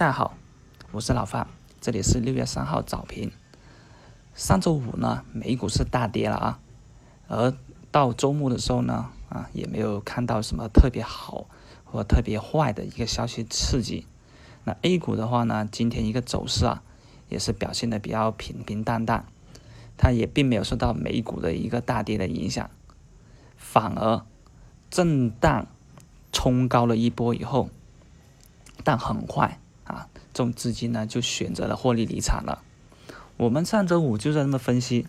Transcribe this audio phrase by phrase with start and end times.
[0.00, 0.34] 大家好，
[0.92, 1.46] 我是老范，
[1.78, 3.30] 这里是六月三号早评。
[4.34, 6.58] 上周五呢，美股是大跌了啊，
[7.28, 7.54] 而
[7.92, 11.44] 到周末的时候呢，啊也没有看到什么特别好
[11.84, 14.06] 或特别坏的一个消息刺激。
[14.64, 16.82] 那 A 股的话呢，今天一个走势啊，
[17.28, 19.26] 也是表现的比较平平淡淡，
[19.98, 22.70] 它也并没有受到美股的一个大跌的影响，
[23.58, 24.24] 反而
[24.88, 25.66] 震荡
[26.32, 27.68] 冲高了一波以后。
[28.82, 29.60] 但很快
[29.92, 32.62] 啊，这种资金呢就选择了获利离场了。
[33.36, 35.06] 我们上周五就在这么分析，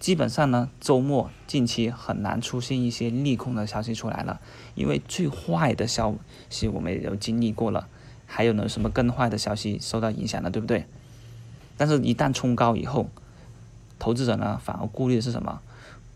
[0.00, 4.40] 基本上呢周末近期很难出现一些利空的消息出来了，
[4.74, 6.14] 因为最坏的消
[6.50, 7.88] 息我们也都经历过了，
[8.26, 10.86] 还有呢什么更坏的消息受到影响了，对不对？
[11.76, 13.08] 但是，一旦冲高以后，
[13.98, 15.60] 投资者呢反而顾虑的是什么？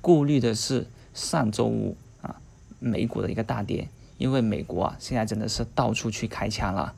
[0.00, 2.36] 顾虑的是上周五啊
[2.78, 3.88] 美股的一个大跌。
[4.18, 6.92] 因为美国啊，现在真的是到处去开枪了，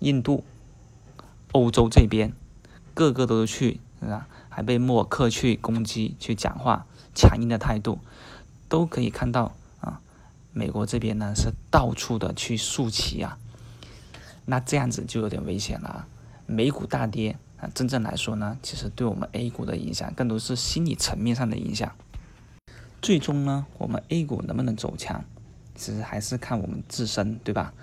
[0.00, 0.44] 印度、
[1.52, 2.32] 欧洲这边，
[2.94, 7.98] 个个都去，啊，还被默克去攻击、去讲话，强硬的态度，
[8.68, 10.00] 都可以看到啊。
[10.52, 13.38] 美国这边呢是到处的去竖旗啊，
[14.44, 15.88] 那这样子就有点危险了。
[15.88, 16.08] 啊
[16.48, 21.92] 美股大跌啊，真正来说呢，其实对我们 A 股的影响更多是心理层面上的影响。
[23.02, 25.24] 最终呢，我们 A 股能不能走强？
[25.74, 27.74] 其实还是看我们自身，对吧？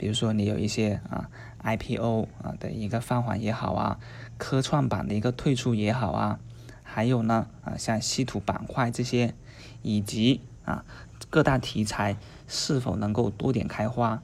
[0.00, 1.28] 比如说你有一些啊
[1.62, 4.00] IPO 啊的一个放缓也好啊，
[4.38, 6.40] 科创板的一个退出也好啊，
[6.82, 9.34] 还有呢啊像稀土板块这些，
[9.82, 10.86] 以及啊
[11.28, 12.16] 各大题材
[12.48, 14.22] 是否能够多点开花，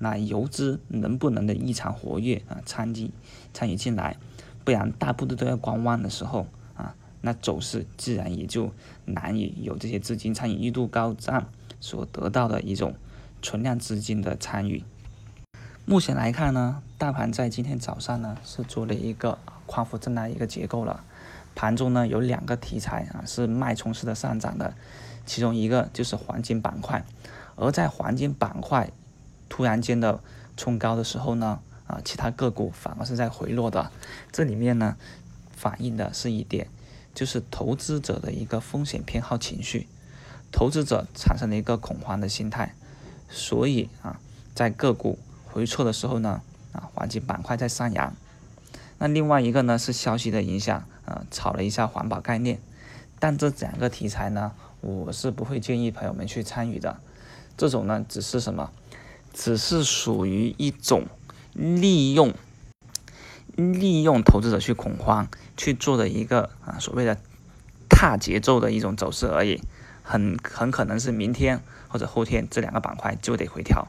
[0.00, 3.12] 那游资能不能的异常活跃啊参与
[3.54, 4.16] 参与进来，
[4.64, 8.72] 不然大部分都要观望的时候啊，那走势自然也就
[9.04, 11.46] 难以有这些资金参与度高涨。
[11.82, 12.94] 所得到的一种
[13.42, 14.84] 存量资金的参与。
[15.84, 21.02] 目前来看呢，大盘在今天早上呢是做了一个宽幅震荡一个结构了。
[21.54, 24.74] 盘中呢有两个题材啊是脉冲式的上涨的，
[25.26, 27.04] 其中一个就是黄金板块。
[27.56, 28.90] 而在黄金板块
[29.48, 30.20] 突然间的
[30.56, 33.90] 冲高的时候呢，啊其他个股反而是在回落的。
[34.30, 34.96] 这里面呢
[35.56, 36.68] 反映的是一点，
[37.14, 39.88] 就是投资者的一个风险偏好情绪。
[40.52, 42.74] 投资者产生了一个恐慌的心态，
[43.30, 44.20] 所以啊，
[44.54, 46.42] 在个股回撤的时候呢，
[46.72, 48.14] 啊，黄金板块在上扬。
[48.98, 52.60] 那另外一个呢是消息的影响，啊，炒了一下环保概念。
[53.18, 57.00] 但这两个题材呢，我是不会建议朋友们去参与的。
[57.56, 58.70] 这种呢，只是什么？
[59.32, 61.06] 只是属于一种
[61.52, 62.34] 利用
[63.54, 67.16] 利用投资者去恐慌去做的一个啊所谓的
[67.88, 69.62] 踏节奏的一种走势而已。
[70.10, 73.86] 很很可能是明天或者后天这两个板块就得回调，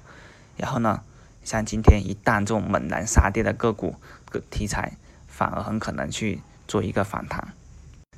[0.56, 1.02] 然后呢，
[1.44, 3.96] 像今天一旦这种猛然杀跌的个股
[4.30, 7.54] 个题材，反而很可能去做一个反弹。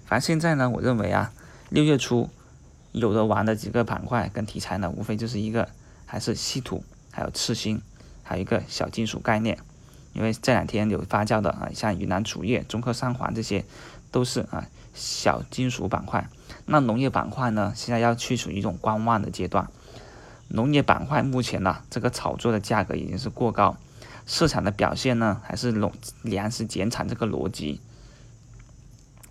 [0.06, 1.32] 反正现在呢，我认为啊，
[1.70, 2.30] 六月初
[2.92, 5.70] 有的玩的几个板块跟题材呢，无非就是一个
[6.06, 7.82] 还是稀土，还有次新，
[8.22, 9.58] 还有一个小金属概念。
[10.12, 13.64] 因为这两天有发酵的啊，像云南主业、中科三环这些，
[14.12, 16.28] 都是啊小金属板块。
[16.66, 19.70] 那农业板块呢，现在要去处于一种观望的阶段。
[20.48, 23.78] 农业板块目前呢，这个炒作的价格已经是过高，
[24.26, 25.92] 市场的表现呢，还是垄
[26.22, 27.82] 粮食减产这个逻辑。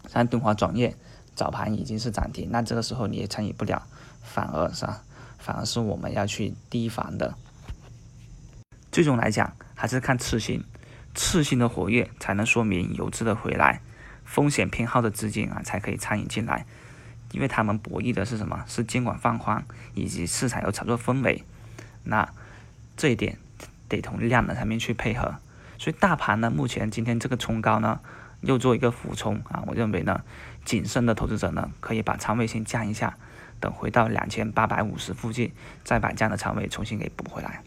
[0.08, 0.94] 像敦煌转业
[1.34, 3.86] 早盘已经是涨停，那这个时候你也参与不了，
[4.22, 5.02] 反而是吧？
[5.38, 7.34] 反而是我们要去提防的。
[8.90, 10.62] 最终来讲，还是看次新，
[11.14, 13.80] 次新的活跃才能说明游资的回来，
[14.24, 16.66] 风险偏好的资金啊才可以参与进来。
[17.32, 18.64] 因为他们博弈的是什么？
[18.68, 21.42] 是监管放宽以及市场有炒作氛围，
[22.04, 22.28] 那
[22.96, 23.38] 这一点
[23.88, 25.34] 得从量能上面去配合。
[25.78, 27.98] 所以大盘呢，目前今天这个冲高呢，
[28.42, 30.22] 又做一个俯冲啊，我认为呢，
[30.64, 33.16] 谨慎的投资者呢，可以把仓位先降一下，
[33.58, 37.62] 等回到两千八百五十附近，再把这样的仓位重新给补回来。